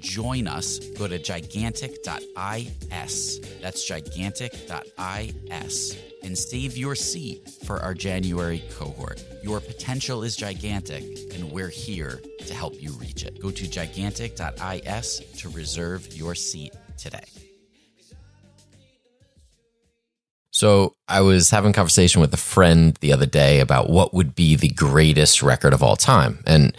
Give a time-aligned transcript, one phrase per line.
[0.00, 3.40] join us, go to gigantic.is.
[3.60, 9.24] That's gigantic.is and save your seat for our January cohort.
[9.42, 11.02] Your potential is gigantic,
[11.34, 13.40] and we're here to help you reach it.
[13.40, 17.24] Go to gigantic.is to reserve your seat today.
[20.52, 24.34] So I was having a conversation with a friend the other day about what would
[24.34, 26.42] be the greatest record of all time.
[26.46, 26.76] And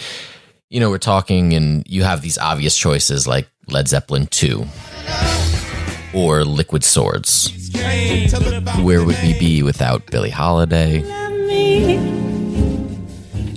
[0.72, 4.66] you know, we're talking and you have these obvious choices like Led Zeppelin 2
[6.14, 7.52] or Liquid Swords.
[8.82, 11.02] Where would we be without Billie Holiday?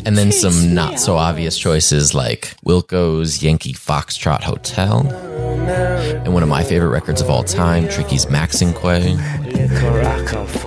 [0.04, 5.06] And then some not so obvious choices like Wilco's Yankee Foxtrot Hotel.
[5.06, 9.14] And one of my favorite records of all time, Tricky's Maxinquaye.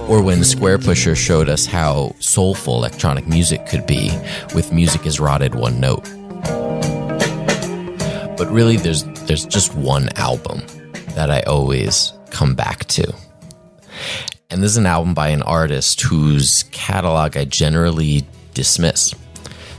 [0.09, 4.11] Or when Squarepusher showed us how soulful electronic music could be
[4.55, 6.07] with Music Is Rotted One Note.
[8.37, 10.61] But really there's there's just one album
[11.15, 13.13] that I always come back to.
[14.49, 19.13] And this is an album by an artist whose catalog I generally dismiss.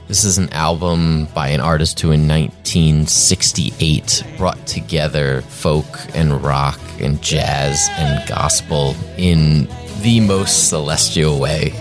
[0.09, 6.81] This is an album by an artist who in 1968 brought together folk and rock
[6.99, 9.69] and jazz and gospel in
[10.01, 11.75] the most celestial way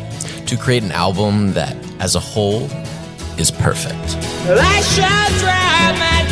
[0.46, 2.70] to create an album that, as a whole,
[3.38, 4.18] is perfect.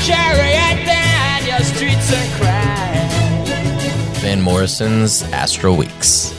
[0.05, 3.07] Chariot down your streets and cry.
[4.21, 6.31] Van Morrison's Astral Weeks.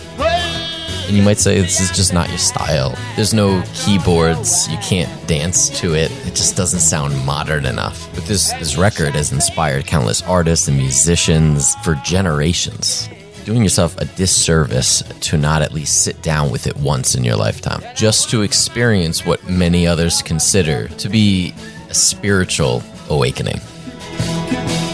[1.09, 2.97] And you might say this is just not your style.
[3.17, 6.13] There's no keyboards, you can't dance to it.
[6.29, 8.09] It just doesn't sound modern enough.
[8.15, 13.09] But this this record has inspired countless artists and musicians for generations.
[13.45, 17.37] Doing yourself a disservice to not at least sit down with it once in your
[17.37, 21.53] lifetime, just to experience what many others consider to be
[21.91, 23.61] a spiritual awakening.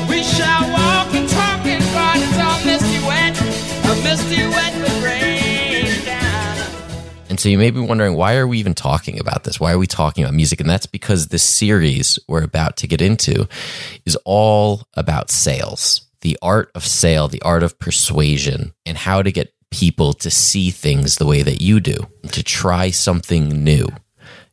[0.09, 5.43] We shall walk and talk in gardens all misty wet, a misty wet with rain.
[7.29, 9.59] And so you may be wondering, why are we even talking about this?
[9.59, 10.61] Why are we talking about music?
[10.61, 13.49] And that's because this series we're about to get into
[14.05, 19.31] is all about sales the art of sale, the art of persuasion, and how to
[19.31, 21.97] get people to see things the way that you do,
[22.31, 23.87] to try something new,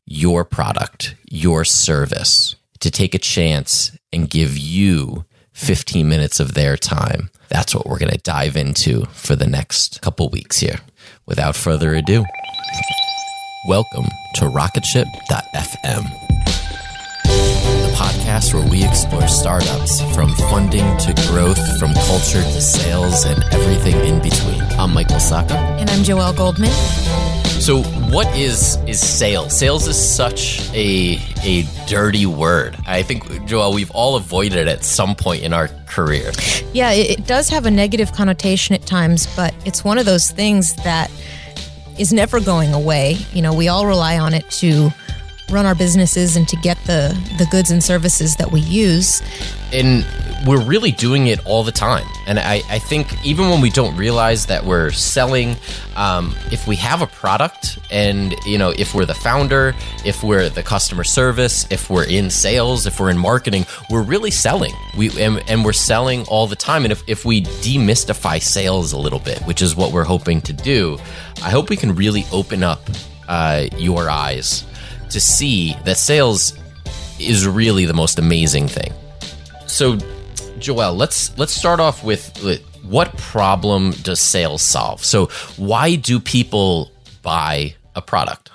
[0.05, 6.77] your product, your service, to take a chance and give you 15 minutes of their
[6.77, 7.29] time.
[7.49, 10.79] That's what we're going to dive into for the next couple weeks here.
[11.25, 12.23] Without further ado,
[13.67, 14.05] welcome
[14.35, 16.29] to rocketship.fm
[17.81, 23.43] the podcast where we explore startups from funding to growth, from culture to sales, and
[23.53, 24.61] everything in between.
[24.79, 25.55] I'm Michael Sacca.
[25.79, 27.38] And I'm Joelle Goldman.
[27.59, 29.56] So, what is is sales?
[29.57, 32.77] Sales is such a a dirty word.
[32.88, 36.31] I think, Joelle, we've all avoided it at some point in our career.
[36.73, 40.31] Yeah, it, it does have a negative connotation at times, but it's one of those
[40.31, 41.11] things that
[42.00, 43.17] is never going away.
[43.33, 44.89] You know, we all rely on it to
[45.51, 49.21] run our businesses and to get the the goods and services that we use.
[49.73, 50.05] And
[50.45, 52.06] we're really doing it all the time.
[52.25, 55.56] And I, I think even when we don't realize that we're selling,
[55.95, 59.75] um, if we have a product and, you know, if we're the founder,
[60.06, 64.31] if we're the customer service, if we're in sales, if we're in marketing, we're really
[64.31, 64.74] selling.
[64.97, 66.86] We and, and we're selling all the time.
[66.86, 70.53] And if, if we demystify sales a little bit, which is what we're hoping to
[70.53, 70.97] do,
[71.44, 72.81] I hope we can really open up
[73.27, 74.65] uh, your eyes
[75.09, 76.57] to see that sales
[77.19, 78.94] is really the most amazing thing.
[79.68, 79.97] So,
[80.59, 82.38] Joelle, let's let's start off with
[82.83, 85.03] what problem does sales solve?
[85.03, 85.27] So,
[85.57, 86.91] why do people
[87.21, 88.51] buy a product?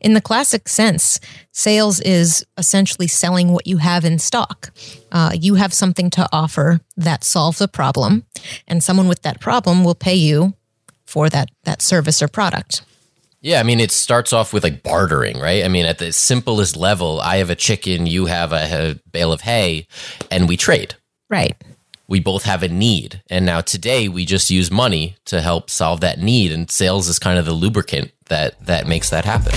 [0.00, 1.18] In the classic sense,
[1.52, 4.70] sales is essentially selling what you have in stock.
[5.10, 8.24] Uh, you have something to offer that solves a problem,
[8.68, 10.54] and someone with that problem will pay you
[11.06, 12.82] for that that service or product.
[13.40, 15.64] Yeah, I mean, it starts off with like bartering, right?
[15.64, 19.32] I mean, at the simplest level, I have a chicken, you have a, a bale
[19.32, 19.86] of hay,
[20.30, 20.94] and we trade.
[21.30, 21.56] Right.
[22.06, 23.22] We both have a need.
[23.30, 26.52] And now today we just use money to help solve that need.
[26.52, 29.52] And sales is kind of the lubricant that, that makes that happen.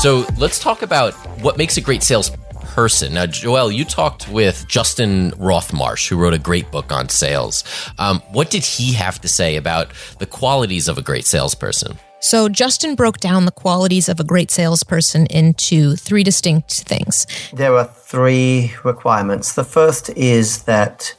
[0.00, 1.12] So let's talk about
[1.42, 3.12] what makes a great salesperson.
[3.12, 7.64] Now, Joel, you talked with Justin Rothmarsh, who wrote a great book on sales.
[7.98, 11.98] Um, what did he have to say about the qualities of a great salesperson?
[12.20, 17.26] So, Justin broke down the qualities of a great salesperson into three distinct things.
[17.52, 19.54] There are three requirements.
[19.54, 21.14] The first is that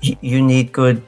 [0.00, 1.02] you need good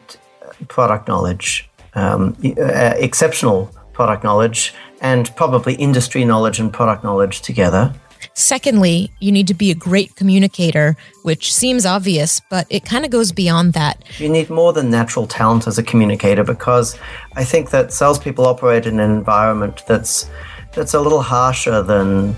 [0.67, 7.95] product knowledge, um, uh, exceptional product knowledge, and probably industry knowledge and product knowledge together.
[8.35, 13.11] Secondly, you need to be a great communicator, which seems obvious, but it kind of
[13.11, 14.03] goes beyond that.
[14.19, 16.99] You need more than natural talent as a communicator because
[17.37, 20.29] I think that salespeople operate in an environment that's
[20.75, 22.37] that's a little harsher than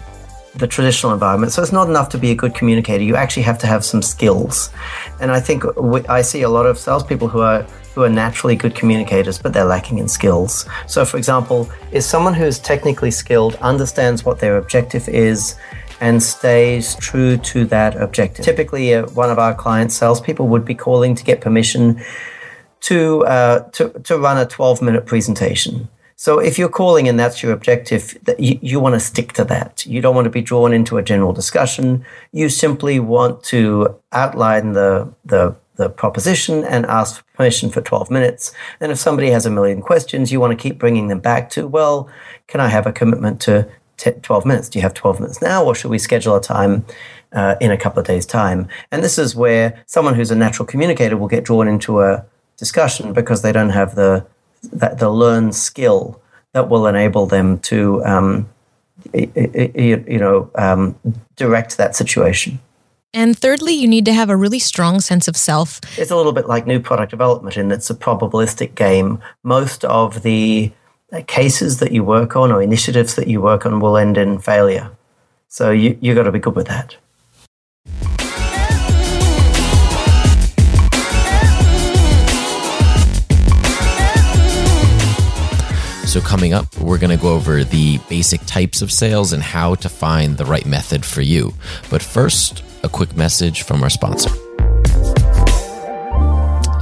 [0.54, 1.52] the traditional environment.
[1.52, 3.04] So it's not enough to be a good communicator.
[3.04, 4.70] You actually have to have some skills.
[5.20, 8.54] And I think we, I see a lot of salespeople who are who are naturally
[8.54, 10.64] good communicators, but they're lacking in skills.
[10.86, 15.56] So, for example, is someone who is technically skilled, understands what their objective is,
[16.00, 18.44] and stays true to that objective.
[18.44, 22.00] Typically, uh, one of our client salespeople would be calling to get permission
[22.82, 25.88] to, uh, to, to run a 12 minute presentation.
[26.20, 29.86] So if you're calling and that's your objective, you, you want to stick to that.
[29.86, 32.04] You don't want to be drawn into a general discussion.
[32.30, 38.10] You simply want to outline the, the, the proposition and ask for permission for 12
[38.10, 38.52] minutes.
[38.80, 41.66] And if somebody has a million questions, you want to keep bringing them back to,
[41.66, 42.10] well,
[42.48, 43.66] can I have a commitment to
[43.96, 44.68] 12 minutes.
[44.68, 46.84] Do you have 12 minutes now, or should we schedule a time
[47.32, 48.68] uh, in a couple of days' time?
[48.90, 52.26] And this is where someone who's a natural communicator will get drawn into a
[52.58, 54.26] discussion because they don't have the
[54.62, 56.20] the, the learned skill
[56.52, 58.48] that will enable them to um,
[59.14, 60.98] you, you know um,
[61.36, 62.60] direct that situation.
[63.12, 65.80] And thirdly, you need to have a really strong sense of self.
[65.98, 69.20] It's a little bit like new product development, and it's a probabilistic game.
[69.42, 70.72] Most of the
[71.26, 74.90] cases that you work on or initiatives that you work on will end in failure.
[75.48, 76.96] So you you got to be good with that.
[86.10, 89.76] So, coming up, we're going to go over the basic types of sales and how
[89.76, 91.54] to find the right method for you.
[91.88, 94.30] But first, a quick message from our sponsor.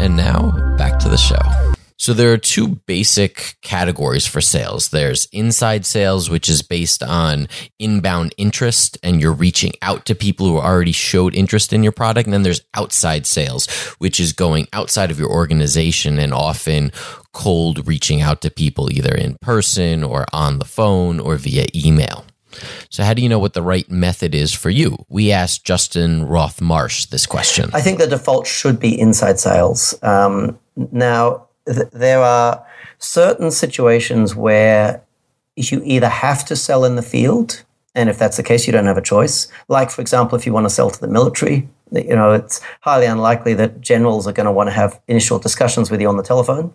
[0.00, 1.67] And now, back to the show.
[2.08, 4.88] So there are two basic categories for sales.
[4.88, 7.48] There's inside sales, which is based on
[7.78, 12.26] inbound interest and you're reaching out to people who already showed interest in your product.
[12.26, 13.66] And then there's outside sales,
[13.98, 16.92] which is going outside of your organization and often
[17.34, 22.24] cold reaching out to people either in person or on the phone or via email.
[22.88, 24.96] So, how do you know what the right method is for you?
[25.10, 27.68] We asked Justin Roth Marsh this question.
[27.74, 29.94] I think the default should be inside sales.
[30.02, 32.64] Um, now, th- there are
[32.98, 35.02] certain situations where
[35.56, 38.86] you either have to sell in the field, and if that's the case, you don't
[38.86, 39.48] have a choice.
[39.68, 43.06] Like, for example, if you want to sell to the military, you know, it's highly
[43.06, 46.22] unlikely that generals are going to want to have initial discussions with you on the
[46.22, 46.72] telephone.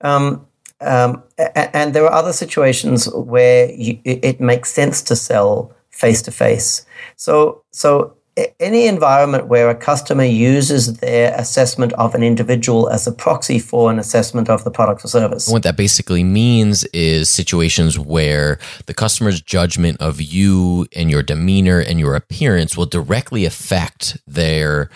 [0.00, 0.46] Um,
[0.80, 1.22] um,
[1.54, 6.84] and there are other situations where you, it makes sense to sell face to face.
[7.16, 8.16] So, so
[8.58, 13.90] any environment where a customer uses their assessment of an individual as a proxy for
[13.90, 15.48] an assessment of the product or service.
[15.48, 21.78] What that basically means is situations where the customer's judgment of you and your demeanor
[21.78, 24.90] and your appearance will directly affect their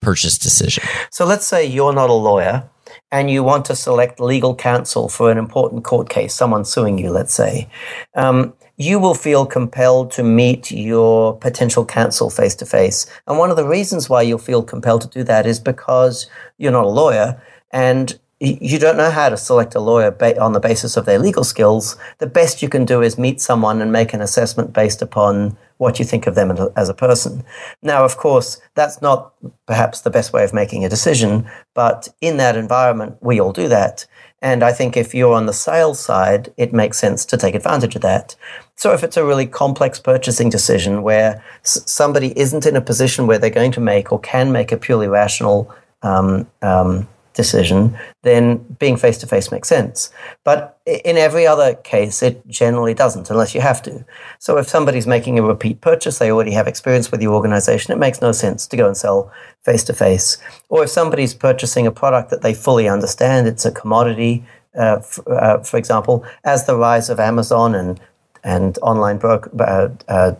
[0.00, 0.82] purchase decision.
[1.10, 2.68] So let's say you're not a lawyer
[3.12, 7.10] and you want to select legal counsel for an important court case, someone suing you,
[7.10, 7.68] let's say.
[8.16, 13.04] Um, you will feel compelled to meet your potential counsel face to face.
[13.26, 16.72] And one of the reasons why you'll feel compelled to do that is because you're
[16.72, 20.96] not a lawyer and you don't know how to select a lawyer on the basis
[20.96, 21.98] of their legal skills.
[22.20, 25.98] The best you can do is meet someone and make an assessment based upon what
[25.98, 27.44] you think of them as a person.
[27.82, 29.34] Now, of course, that's not
[29.66, 33.68] perhaps the best way of making a decision, but in that environment, we all do
[33.68, 34.06] that.
[34.42, 37.94] And I think if you're on the sales side, it makes sense to take advantage
[37.94, 38.36] of that.
[38.80, 43.26] So if it's a really complex purchasing decision where s- somebody isn't in a position
[43.26, 45.70] where they're going to make or can make a purely rational
[46.00, 50.10] um, um, decision, then being face to face makes sense.
[50.44, 54.02] But in every other case, it generally doesn't unless you have to.
[54.38, 57.98] So if somebody's making a repeat purchase, they already have experience with your organization, it
[57.98, 59.30] makes no sense to go and sell
[59.62, 60.38] face to face.
[60.70, 64.42] Or if somebody's purchasing a product that they fully understand, it's a commodity.
[64.74, 68.00] Uh, f- uh, for example, as the rise of Amazon and
[68.44, 70.32] and online broke, uh, uh,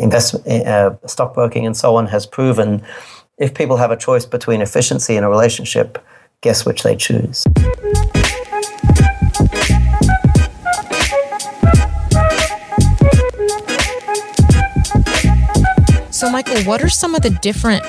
[0.00, 2.82] investment, uh, stockbroking, and so on has proven
[3.38, 6.04] if people have a choice between efficiency and a relationship,
[6.40, 7.44] guess which they choose.
[16.10, 17.84] So, Michael, what are some of the different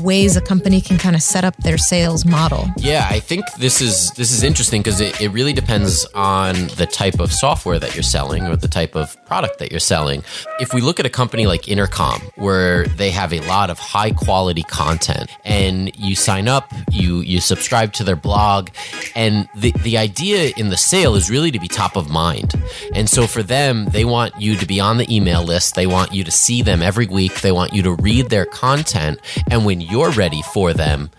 [0.00, 2.68] ways a company can kind of set up their sales model?
[2.76, 6.86] Yeah, I think this is this is interesting because it, it really depends on the
[6.86, 10.22] type of software that you're selling or the type of product that you're selling.
[10.60, 14.10] If we look at a company like Intercom, where they have a lot of high
[14.10, 18.70] quality content, and you sign up, you you subscribe to their blog,
[19.14, 22.54] and the the idea in the sale is really to be top of mind.
[22.94, 25.74] And so for them, they want you to be on the email list.
[25.74, 27.40] They want you to see them every week.
[27.40, 29.20] They want you to read their content.
[29.50, 31.10] And when you're ready for them,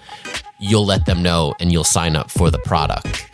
[0.59, 3.29] you'll let them know and you'll sign up for the product.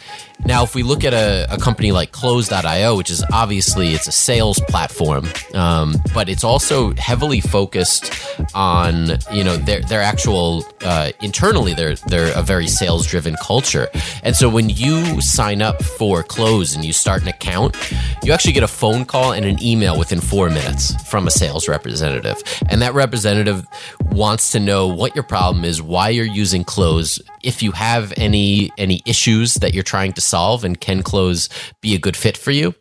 [0.45, 4.11] Now, if we look at a, a company like Close.io, which is obviously it's a
[4.11, 8.11] sales platform, um, but it's also heavily focused
[8.55, 13.89] on you know their their actual uh, internally they're they're a very sales driven culture,
[14.23, 17.75] and so when you sign up for Close and you start an account,
[18.23, 21.67] you actually get a phone call and an email within four minutes from a sales
[21.67, 23.67] representative, and that representative
[24.11, 28.71] wants to know what your problem is, why you're using Close, if you have any
[28.77, 31.49] any issues that you're trying to solve and can close
[31.81, 32.73] be a good fit for you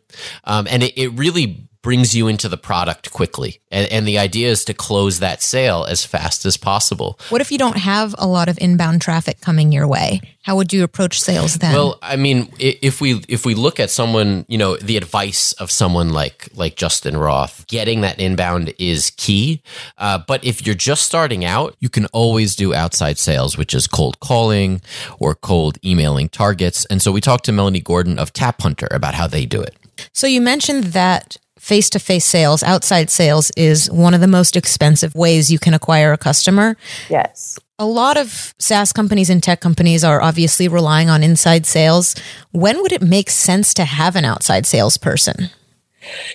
[0.43, 3.61] um, and it, it really brings you into the product quickly.
[3.71, 7.17] And, and, the idea is to close that sale as fast as possible.
[7.29, 10.19] What if you don't have a lot of inbound traffic coming your way?
[10.41, 11.73] How would you approach sales then?
[11.73, 15.69] Well, I mean, if we if we look at someone, you know, the advice of
[15.69, 19.61] someone like like Justin Roth, getting that inbound is key.
[19.97, 23.85] Uh, but if you're just starting out, you can always do outside sales, which is
[23.87, 24.81] cold calling
[25.19, 26.85] or cold emailing targets.
[26.85, 29.75] And so we talked to Melanie Gordon of Tap Hunter about how they do it.
[30.13, 34.55] So you mentioned that face to face sales, outside sales is one of the most
[34.55, 36.77] expensive ways you can acquire a customer.
[37.09, 37.59] Yes.
[37.77, 42.15] A lot of SaaS companies and tech companies are obviously relying on inside sales.
[42.51, 45.49] When would it make sense to have an outside salesperson?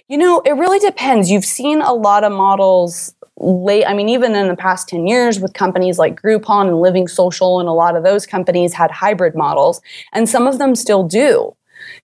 [0.09, 1.31] You know, it really depends.
[1.31, 5.41] You've seen a lot of models late i mean even in the past 10 years
[5.41, 9.35] with companies like groupon and living social and a lot of those companies had hybrid
[9.35, 9.81] models
[10.13, 11.53] and some of them still do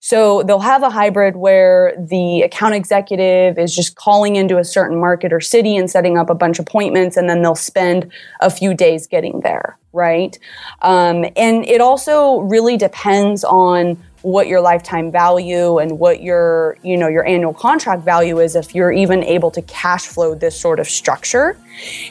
[0.00, 4.98] so they'll have a hybrid where the account executive is just calling into a certain
[4.98, 8.50] market or city and setting up a bunch of appointments, and then they'll spend a
[8.50, 10.38] few days getting there, right?
[10.80, 16.96] Um, and it also really depends on what your lifetime value and what your you
[16.96, 20.78] know your annual contract value is if you're even able to cash flow this sort
[20.78, 21.56] of structure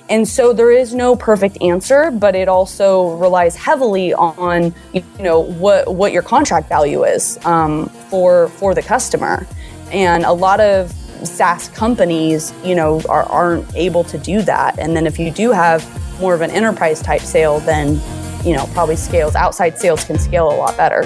[0.09, 5.39] and so there is no perfect answer but it also relies heavily on you know
[5.39, 9.45] what what your contract value is um, for for the customer
[9.91, 10.91] and a lot of
[11.23, 14.79] SaaS companies, you know, are, aren't able to do that.
[14.79, 15.85] And then if you do have
[16.19, 17.99] more of an enterprise type sale, then,
[18.45, 21.03] you know, probably scales, outside sales can scale a lot better.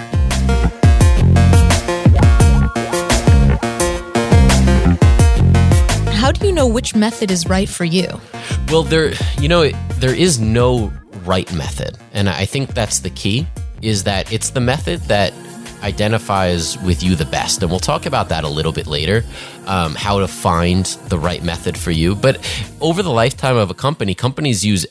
[6.43, 8.19] Do you know which method is right for you?
[8.67, 9.69] Well, there, you know,
[9.99, 10.91] there is no
[11.23, 11.97] right method.
[12.11, 13.47] And I think that's the key
[13.81, 15.33] is that it's the method that
[15.83, 17.61] identifies with you the best.
[17.61, 19.23] And we'll talk about that a little bit later,
[19.67, 22.13] um, how to find the right method for you.
[22.13, 22.37] But
[22.81, 24.85] over the lifetime of a company, companies use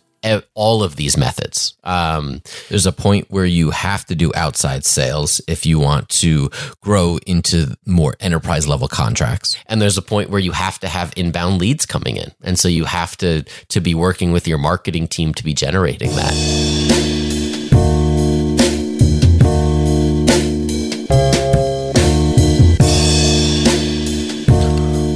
[0.55, 1.75] all of these methods.
[1.85, 6.51] Um, there's a point where you have to do outside sales if you want to
[6.81, 9.57] grow into more enterprise level contracts.
[9.67, 12.33] And there's a point where you have to have inbound leads coming in.
[12.43, 16.11] And so you have to, to be working with your marketing team to be generating
[16.17, 17.12] that.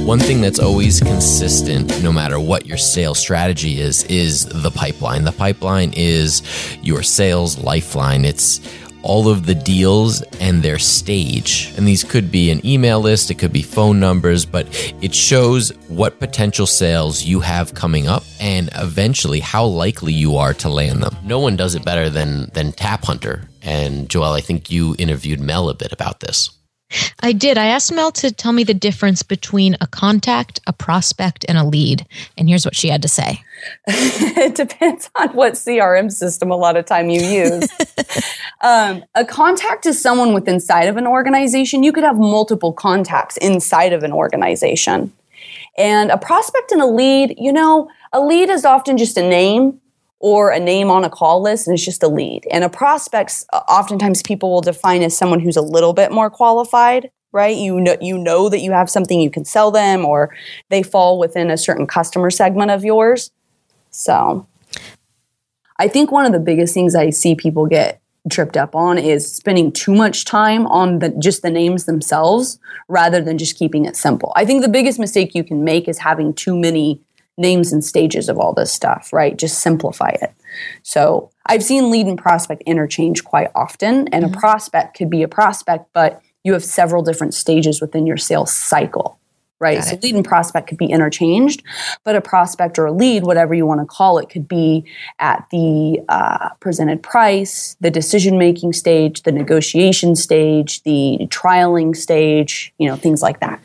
[0.07, 5.25] One thing that's always consistent, no matter what your sales strategy is, is the pipeline.
[5.25, 6.43] The pipeline is
[6.81, 8.23] your sales lifeline.
[8.23, 8.61] It's
[9.01, 11.73] all of the deals and their stage.
[11.75, 14.65] And these could be an email list, it could be phone numbers, but
[15.01, 20.53] it shows what potential sales you have coming up and eventually how likely you are
[20.53, 21.17] to land them.
[21.25, 23.49] No one does it better than than Tap Hunter.
[23.61, 26.56] And Joel, I think you interviewed Mel a bit about this.
[27.19, 27.57] I did.
[27.57, 31.63] I asked Mel to tell me the difference between a contact, a prospect, and a
[31.63, 32.05] lead.
[32.37, 33.43] And here's what she had to say.
[33.87, 37.67] it depends on what CRM system a lot of time you use.
[38.61, 41.83] um, a contact is someone with inside of an organization.
[41.83, 45.11] You could have multiple contacts inside of an organization.
[45.77, 49.79] And a prospect and a lead, you know, a lead is often just a name
[50.19, 52.45] or a name on a call list and it's just a lead.
[52.51, 56.29] And a prospects uh, oftentimes people will define as someone who's a little bit more
[56.29, 57.55] qualified, right?
[57.55, 60.35] You know you know that you have something you can sell them or
[60.69, 63.31] they fall within a certain customer segment of yours.
[63.91, 64.47] So
[65.77, 69.31] I think one of the biggest things I see people get tripped up on is
[69.31, 73.95] spending too much time on the just the names themselves rather than just keeping it
[73.95, 74.33] simple.
[74.35, 77.01] I think the biggest mistake you can make is having too many
[77.37, 79.37] names and stages of all this stuff, right?
[79.37, 80.33] Just simplify it.
[80.83, 84.33] So I've seen lead and prospect interchange quite often, and mm-hmm.
[84.33, 88.53] a prospect could be a prospect, but you have several different stages within your sales
[88.53, 89.19] cycle,
[89.59, 89.83] right?
[89.83, 91.61] So lead and prospect could be interchanged,
[92.03, 94.85] but a prospect or a lead, whatever you want to call it, could be
[95.19, 102.73] at the uh, presented price, the decision making stage, the negotiation stage, the trialing stage,
[102.77, 103.59] you know, things like that.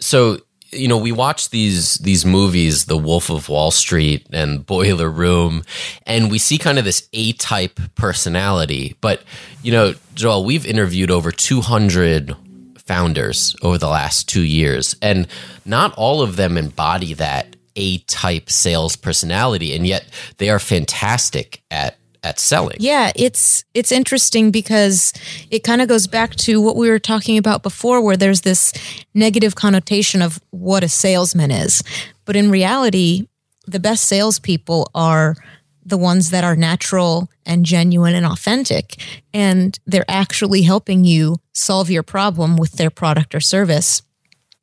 [0.00, 0.40] So
[0.72, 5.62] you know, we watch these these movies, The Wolf of Wall Street and Boiler Room,
[6.06, 8.96] and we see kind of this A type personality.
[9.00, 9.22] But
[9.62, 12.34] you know, Joel, we've interviewed over two hundred
[12.78, 15.26] founders over the last two years, and
[15.64, 20.06] not all of them embody that A type sales personality, and yet
[20.38, 21.96] they are fantastic at
[22.26, 22.76] at selling.
[22.80, 25.12] Yeah, it's it's interesting because
[25.50, 28.72] it kind of goes back to what we were talking about before where there's this
[29.14, 31.82] negative connotation of what a salesman is.
[32.24, 33.28] But in reality,
[33.66, 35.36] the best salespeople are
[35.84, 38.96] the ones that are natural and genuine and authentic.
[39.32, 44.02] And they're actually helping you solve your problem with their product or service.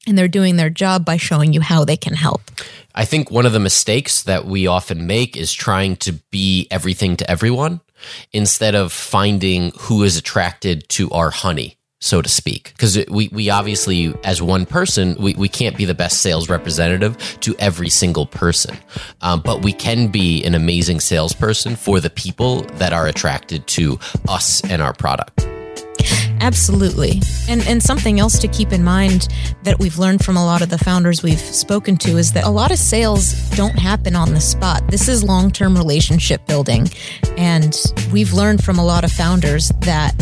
[0.07, 2.41] And they're doing their job by showing you how they can help.
[2.95, 7.17] I think one of the mistakes that we often make is trying to be everything
[7.17, 7.81] to everyone
[8.31, 12.73] instead of finding who is attracted to our honey so to speak.
[12.75, 17.17] Because we, we obviously, as one person, we, we can't be the best sales representative
[17.39, 18.75] to every single person.
[19.21, 23.99] Um, but we can be an amazing salesperson for the people that are attracted to
[24.27, 25.47] us and our product.
[26.43, 27.21] Absolutely.
[27.47, 29.29] And and something else to keep in mind
[29.63, 32.49] that we've learned from a lot of the founders we've spoken to is that a
[32.49, 34.85] lot of sales don't happen on the spot.
[34.89, 36.89] This is long-term relationship building.
[37.37, 37.73] And
[38.11, 40.13] we've learned from a lot of founders that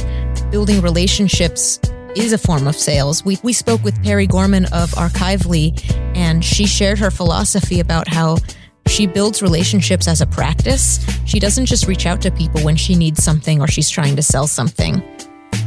[0.51, 1.79] building relationships
[2.15, 3.25] is a form of sales.
[3.25, 5.73] We we spoke with Perri Gorman of Archively
[6.15, 8.37] and she shared her philosophy about how
[8.85, 11.03] she builds relationships as a practice.
[11.25, 14.21] She doesn't just reach out to people when she needs something or she's trying to
[14.21, 15.01] sell something.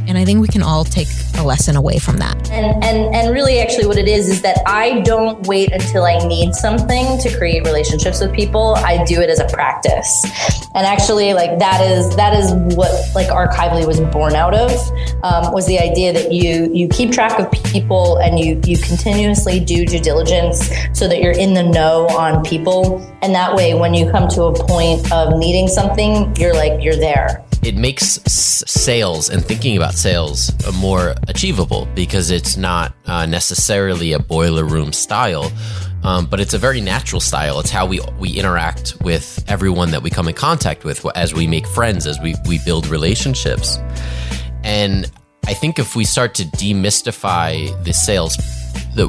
[0.07, 2.49] And I think we can all take a lesson away from that.
[2.51, 6.17] And and and really actually what it is is that I don't wait until I
[6.27, 8.75] need something to create relationships with people.
[8.77, 10.25] I do it as a practice.
[10.75, 14.71] And actually like that is that is what like Archively was born out of
[15.23, 19.59] um, was the idea that you you keep track of people and you you continuously
[19.59, 23.93] do due diligence so that you're in the know on people and that way when
[23.93, 29.31] you come to a point of needing something you're like you're there it makes sales
[29.31, 35.51] and thinking about sales more achievable because it's not uh, necessarily a boiler room style,
[36.03, 37.59] um, but it's a very natural style.
[37.59, 41.47] It's how we we interact with everyone that we come in contact with as we
[41.47, 43.79] make friends, as we we build relationships,
[44.63, 45.11] and
[45.47, 48.37] I think if we start to demystify the sales
[48.95, 49.07] the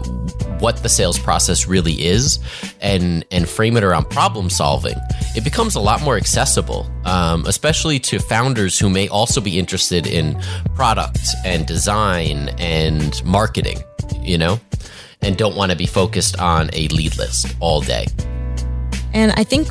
[0.60, 2.38] what the sales process really is
[2.80, 4.94] and and frame it around problem solving
[5.34, 10.06] it becomes a lot more accessible um, especially to founders who may also be interested
[10.06, 10.40] in
[10.74, 13.78] product and design and marketing
[14.20, 14.58] you know
[15.22, 18.06] and don't want to be focused on a lead list all day.
[19.12, 19.68] And i think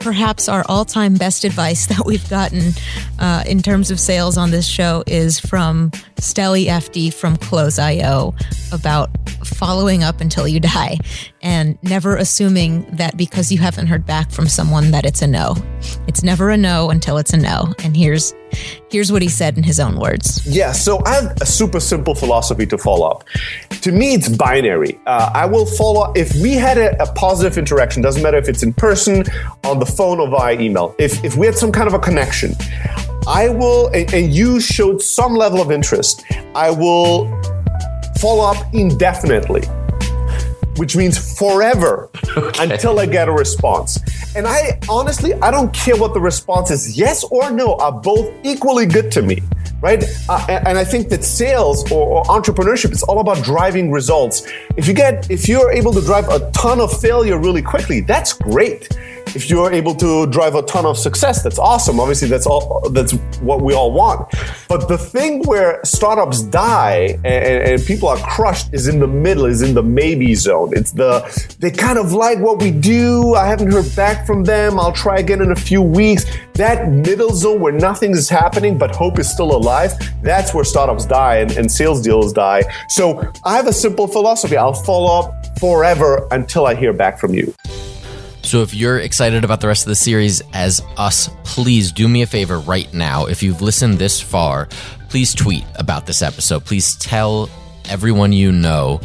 [0.00, 2.72] perhaps our all-time best advice that we've gotten
[3.18, 8.34] uh, in terms of sales on this show is from Steli Efti from Close.io
[8.72, 9.10] about
[9.44, 10.98] following up until you die
[11.42, 15.54] and never assuming that because you haven't heard back from someone that it's a no.
[16.06, 17.74] It's never a no until it's a no.
[17.84, 18.34] And here's
[18.90, 20.46] here's what he said in his own words.
[20.46, 23.24] Yeah, so I have a super simple philosophy to follow up.
[23.82, 24.98] To me, it's binary.
[25.06, 28.02] Uh, I will follow up if we had a, a, positive interaction.
[28.02, 29.24] Doesn't matter if it's in person,
[29.64, 30.94] on the phone, or via email.
[30.98, 32.52] If if we had some kind of a connection,
[33.26, 36.24] I will, and, and you showed some level of interest.
[36.54, 37.26] I will
[38.20, 39.62] follow up indefinitely,
[40.76, 42.72] which means forever okay.
[42.72, 43.98] until I get a response.
[44.36, 48.32] And I honestly, I don't care what the response is, yes or no, are both
[48.44, 49.42] equally good to me,
[49.80, 50.04] right?
[50.28, 54.46] Uh, and I think that sales or, or entrepreneurship is all about driving results.
[54.76, 58.34] If you get, if you're able to drive a ton of failure really quickly, that's
[58.34, 58.88] great
[59.34, 61.98] if you're able to drive a ton of success, that's awesome.
[62.00, 62.88] Obviously, that's all.
[62.90, 64.32] That's what we all want.
[64.68, 69.46] But the thing where startups die and, and people are crushed is in the middle,
[69.46, 70.72] is in the maybe zone.
[70.74, 71.20] It's the
[71.60, 73.34] they kind of like what we do.
[73.34, 74.78] I haven't heard back from them.
[74.78, 76.24] I'll try again in a few weeks.
[76.54, 79.92] That middle zone where nothing is happening but hope is still alive.
[80.22, 82.62] That's where startups die and, and sales deals die.
[82.88, 84.56] So I have a simple philosophy.
[84.56, 87.54] I'll follow up forever until I hear back from you.
[88.46, 92.22] So if you're excited about the rest of the series as us, please do me
[92.22, 93.26] a favor right now.
[93.26, 94.68] If you've listened this far,
[95.08, 96.64] please tweet about this episode.
[96.64, 97.50] Please tell
[97.88, 99.00] everyone you know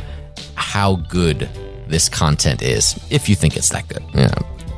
[0.53, 1.49] how good
[1.87, 4.03] this content is, if you think it's that good.
[4.13, 4.31] Yeah,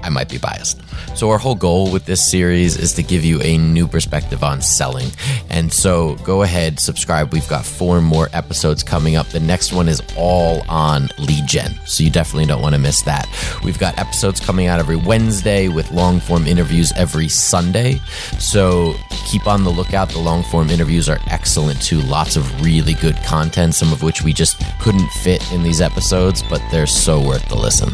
[0.04, 0.82] I might be biased.
[1.16, 4.62] So, our whole goal with this series is to give you a new perspective on
[4.62, 5.10] selling.
[5.50, 7.32] And so, go ahead, subscribe.
[7.32, 9.28] We've got four more episodes coming up.
[9.28, 11.80] The next one is all on lead gen.
[11.86, 13.28] So, you definitely don't want to miss that.
[13.64, 18.00] We've got episodes coming out every Wednesday with long form interviews every Sunday.
[18.40, 18.96] So,
[19.30, 20.10] keep on the lookout.
[20.10, 22.02] The long form interviews are excellent too.
[22.02, 26.44] Lots of really good content, some of which we just couldn't fit in these episodes,
[26.50, 27.94] but they're so worth the listen.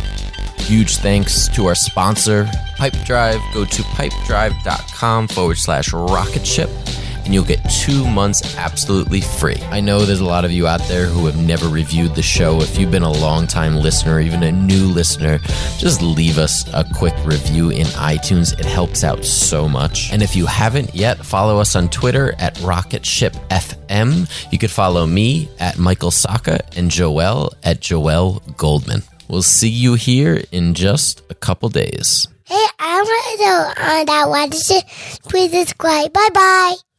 [0.70, 2.46] Huge thanks to our sponsor,
[2.78, 3.42] Pipedrive.
[3.56, 6.70] Go to pipedrive.com forward slash rocket ship
[7.26, 9.58] and you'll get two months absolutely free.
[9.72, 12.62] I know there's a lot of you out there who have never reviewed the show.
[12.62, 15.40] If you've been a long time listener, even a new listener,
[15.80, 18.60] just leave us a quick review in iTunes.
[18.60, 20.12] It helps out so much.
[20.12, 24.52] And if you haven't yet, follow us on Twitter at RocketShipFM.
[24.52, 29.02] You could follow me at Michael Sacca and Joel at Joel Goldman.
[29.30, 32.28] We'll see you here in just a couple days.
[32.46, 34.50] Hey, I want to on that one.
[34.52, 34.82] Uh,
[35.30, 36.12] please subscribe.
[36.12, 36.76] Bye bye.